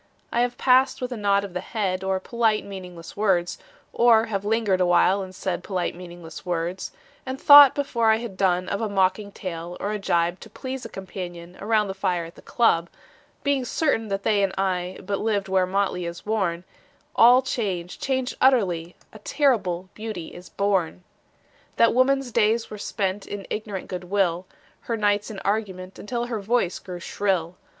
I 0.31 0.41
have 0.41 0.57
passed 0.57 0.99
with 0.99 1.11
a 1.11 1.15
nod 1.15 1.43
of 1.43 1.53
the 1.53 1.59
head 1.61 2.03
Or 2.03 2.19
polite 2.19 2.65
meaningless 2.65 3.15
words, 3.15 3.59
Or 3.93 4.25
have 4.25 4.43
lingered 4.43 4.81
awhile 4.81 5.21
and 5.21 5.35
said 5.35 5.63
Polite 5.63 5.93
meaningless 5.93 6.43
words, 6.43 6.91
And 7.23 7.39
thought 7.39 7.75
before 7.75 8.09
I 8.09 8.15
had 8.15 8.35
done 8.35 8.67
Of 8.67 8.81
a 8.81 8.89
mocking 8.89 9.31
tale 9.31 9.77
or 9.79 9.91
a 9.91 9.99
gibe 9.99 10.39
To 10.39 10.49
please 10.49 10.85
a 10.85 10.89
companion 10.89 11.55
Around 11.61 11.87
the 11.87 11.93
fire 11.93 12.25
at 12.25 12.33
the 12.33 12.41
club, 12.41 12.89
Being 13.43 13.63
certain 13.63 14.07
that 14.07 14.23
they 14.23 14.41
and 14.41 14.55
I 14.57 14.97
But 15.03 15.19
lived 15.19 15.47
where 15.49 15.67
motley 15.67 16.07
is 16.07 16.25
worn: 16.25 16.63
All 17.15 17.43
changed, 17.43 18.01
changed 18.01 18.33
utterly: 18.41 18.95
A 19.13 19.19
terrible 19.19 19.89
beauty 19.93 20.29
is 20.33 20.49
born. 20.49 21.03
That 21.75 21.93
woman's 21.93 22.31
days 22.31 22.71
were 22.71 22.79
spent 22.79 23.27
In 23.27 23.45
ignorant 23.51 23.87
good 23.87 24.05
will, 24.05 24.47
Her 24.79 24.97
nights 24.97 25.29
in 25.29 25.37
argument 25.41 25.99
Until 25.99 26.25
her 26.25 26.39
voice 26.39 26.79
grew 26.79 26.99
shrill. 26.99 27.55